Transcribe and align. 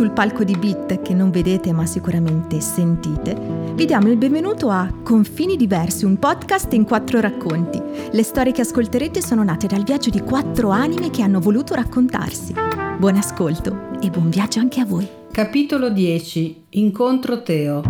sul 0.00 0.12
palco 0.12 0.44
di 0.44 0.56
Beat 0.56 1.02
che 1.02 1.12
non 1.12 1.30
vedete 1.30 1.74
ma 1.74 1.84
sicuramente 1.84 2.58
sentite, 2.62 3.36
vi 3.74 3.84
diamo 3.84 4.08
il 4.08 4.16
benvenuto 4.16 4.70
a 4.70 4.90
Confini 5.02 5.56
Diversi, 5.56 6.06
un 6.06 6.18
podcast 6.18 6.72
in 6.72 6.86
quattro 6.86 7.20
racconti. 7.20 7.78
Le 8.10 8.22
storie 8.22 8.50
che 8.50 8.62
ascolterete 8.62 9.20
sono 9.20 9.44
nate 9.44 9.66
dal 9.66 9.82
viaggio 9.82 10.08
di 10.08 10.20
quattro 10.20 10.70
anime 10.70 11.10
che 11.10 11.20
hanno 11.20 11.38
voluto 11.38 11.74
raccontarsi. 11.74 12.54
Buon 12.96 13.16
ascolto 13.16 13.90
e 14.00 14.08
buon 14.08 14.30
viaggio 14.30 14.58
anche 14.60 14.80
a 14.80 14.86
voi. 14.86 15.06
Capitolo 15.30 15.90
10 15.90 16.64
Incontro 16.70 17.42
Teo 17.42 17.82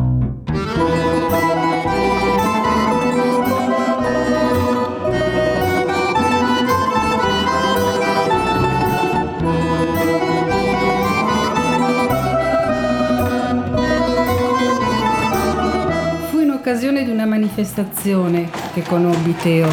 occasione 16.70 17.02
di 17.02 17.10
una 17.10 17.26
manifestazione 17.26 18.48
che 18.72 18.82
conobbi 18.82 19.34
Teo. 19.34 19.68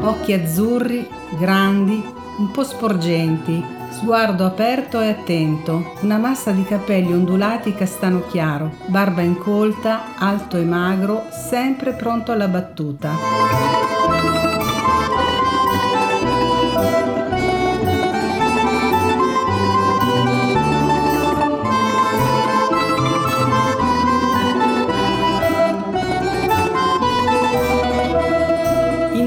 Occhi 0.00 0.32
azzurri, 0.32 1.08
grandi, 1.38 2.04
un 2.38 2.50
po' 2.50 2.64
sporgenti, 2.64 3.64
sguardo 3.92 4.44
aperto 4.44 5.00
e 5.00 5.10
attento, 5.10 5.92
una 6.00 6.18
massa 6.18 6.50
di 6.50 6.64
capelli 6.64 7.12
ondulati 7.12 7.74
castano 7.74 8.26
chiaro, 8.26 8.72
barba 8.86 9.20
incolta, 9.20 10.16
alto 10.18 10.56
e 10.56 10.64
magro, 10.64 11.26
sempre 11.30 11.92
pronto 11.92 12.32
alla 12.32 12.48
battuta. 12.48 13.12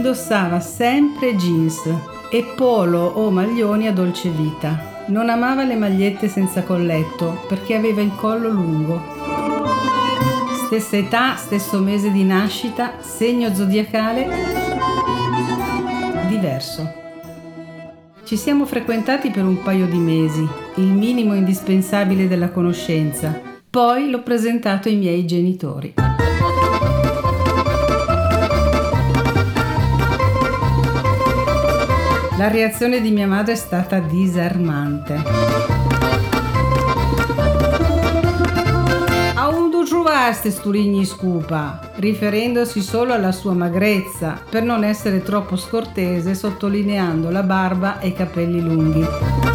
Indossava 0.08 0.62
sempre 0.62 1.36
jeans 1.36 1.82
e 2.32 2.54
polo 2.56 3.00
o 3.00 3.30
maglioni 3.30 3.88
a 3.88 3.92
dolce 3.92 4.30
vita. 4.30 5.04
Non 5.08 5.28
amava 5.28 5.66
le 5.66 5.76
magliette 5.76 6.30
senza 6.30 6.64
colletto 6.64 7.44
perché 7.46 7.76
aveva 7.76 8.00
il 8.00 8.16
collo 8.16 8.48
lungo. 8.48 9.02
Stessa 10.66 10.96
età, 10.96 11.36
stesso 11.36 11.80
mese 11.80 12.10
di 12.12 12.24
nascita, 12.24 12.94
segno 13.02 13.54
zodiacale 13.54 14.30
diverso. 16.30 16.90
Ci 18.24 18.38
siamo 18.38 18.66
frequentati 18.66 19.30
per 19.30 19.44
un 19.44 19.62
paio 19.62 19.88
di 19.88 19.98
mesi, 19.98 20.48
il 20.76 20.88
minimo 20.88 21.34
indispensabile 21.34 22.30
della 22.30 22.50
conoscenza. 22.52 23.42
Poi 23.70 24.10
l'ho 24.10 24.24
presentato 24.24 24.88
ai 24.88 24.96
miei 24.96 25.26
genitori. 25.26 26.07
La 32.38 32.50
reazione 32.50 33.02
di 33.02 33.10
mia 33.10 33.26
madre 33.26 33.54
è 33.54 33.56
stata 33.56 33.98
disarmante. 33.98 35.24
A 39.34 39.48
unde 39.48 39.84
trovaste 39.86 40.52
sturigni 40.52 41.04
scupa? 41.04 41.80
riferendosi 41.96 42.82
solo 42.82 43.14
alla 43.14 43.32
sua 43.32 43.54
magrezza, 43.54 44.40
per 44.48 44.62
non 44.62 44.84
essere 44.84 45.24
troppo 45.24 45.56
scortese, 45.56 46.36
sottolineando 46.36 47.32
la 47.32 47.42
barba 47.42 48.00
e 48.00 48.10
i 48.10 48.14
capelli 48.14 48.62
lunghi. 48.62 49.47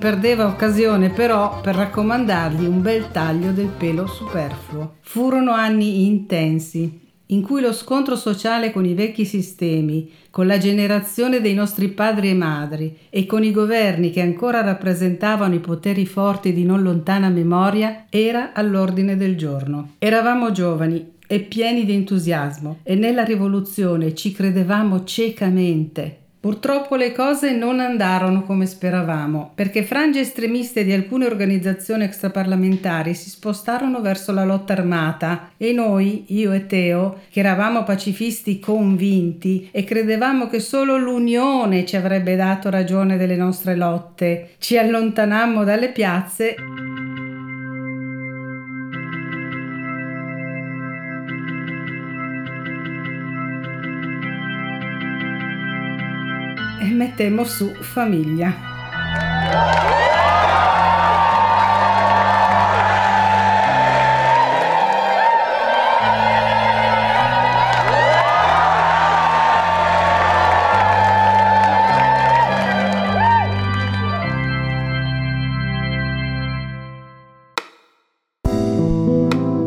Perdeva 0.00 0.46
occasione 0.46 1.10
però 1.10 1.60
per 1.60 1.74
raccomandargli 1.74 2.64
un 2.64 2.80
bel 2.80 3.10
taglio 3.10 3.52
del 3.52 3.68
pelo 3.68 4.06
superfluo. 4.06 4.94
Furono 5.02 5.52
anni 5.52 6.06
intensi, 6.06 7.08
in 7.26 7.42
cui 7.42 7.60
lo 7.60 7.74
scontro 7.74 8.16
sociale 8.16 8.72
con 8.72 8.86
i 8.86 8.94
vecchi 8.94 9.26
sistemi, 9.26 10.10
con 10.30 10.46
la 10.46 10.56
generazione 10.56 11.42
dei 11.42 11.52
nostri 11.52 11.88
padri 11.88 12.30
e 12.30 12.34
madri 12.34 12.96
e 13.10 13.26
con 13.26 13.44
i 13.44 13.52
governi 13.52 14.10
che 14.10 14.22
ancora 14.22 14.62
rappresentavano 14.62 15.54
i 15.54 15.60
poteri 15.60 16.06
forti 16.06 16.54
di 16.54 16.64
non 16.64 16.82
lontana 16.82 17.28
memoria 17.28 18.06
era 18.08 18.54
all'ordine 18.54 19.18
del 19.18 19.36
giorno. 19.36 19.96
Eravamo 19.98 20.50
giovani 20.50 21.12
e 21.26 21.40
pieni 21.40 21.84
di 21.84 21.92
entusiasmo 21.92 22.78
e 22.84 22.94
nella 22.94 23.22
rivoluzione 23.22 24.14
ci 24.14 24.32
credevamo 24.32 25.04
ciecamente 25.04 26.20
Purtroppo 26.40 26.96
le 26.96 27.12
cose 27.12 27.52
non 27.52 27.80
andarono 27.80 28.44
come 28.44 28.64
speravamo, 28.64 29.52
perché 29.54 29.82
frange 29.82 30.20
estremiste 30.20 30.84
di 30.84 30.92
alcune 30.92 31.26
organizzazioni 31.26 32.04
extraparlamentari 32.04 33.12
si 33.12 33.28
spostarono 33.28 34.00
verso 34.00 34.32
la 34.32 34.46
lotta 34.46 34.72
armata 34.72 35.50
e 35.58 35.72
noi, 35.72 36.24
io 36.28 36.52
e 36.52 36.66
Teo, 36.66 37.20
che 37.28 37.40
eravamo 37.40 37.84
pacifisti 37.84 38.58
convinti 38.58 39.68
e 39.70 39.84
credevamo 39.84 40.48
che 40.48 40.60
solo 40.60 40.96
l'unione 40.96 41.84
ci 41.84 41.96
avrebbe 41.96 42.36
dato 42.36 42.70
ragione 42.70 43.18
delle 43.18 43.36
nostre 43.36 43.76
lotte, 43.76 44.52
ci 44.56 44.78
allontanammo 44.78 45.62
dalle 45.62 45.90
piazze 45.90 46.54
mettemmo 56.92 57.44
su 57.44 57.74
famiglia. 57.74 59.99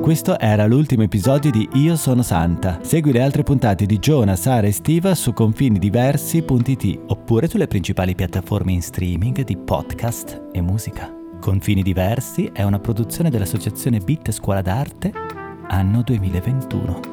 Questo 0.04 0.38
era 0.38 0.66
l'ultimo 0.66 1.04
episodio 1.04 1.50
di 1.50 1.66
Io 1.76 1.96
sono 1.96 2.24
Santa. 2.24 2.80
Segui 2.82 3.14
le 3.14 3.22
altre 3.22 3.44
puntate 3.44 3.86
di 3.86 4.00
Giona, 4.00 4.36
Sara 4.36 4.68
e 4.68 4.74
Stiva 4.74 5.16
su 5.16 5.32
confinidiversi.it 5.32 7.00
oppure 7.08 7.48
sulle 7.48 7.68
principali 7.68 8.14
piattaforme 8.14 8.74
in 8.74 8.82
streaming 8.82 9.46
di 9.46 9.56
podcast 9.56 10.50
e 10.52 10.60
musica. 10.60 11.10
Confini 11.40 11.82
Diversi 11.82 12.50
è 12.52 12.64
una 12.64 12.80
produzione 12.80 13.30
dell'associazione 13.30 14.00
Bit 14.00 14.32
Scuola 14.32 14.62
d'Arte 14.62 15.14
anno 15.70 16.02
2021. 16.02 17.13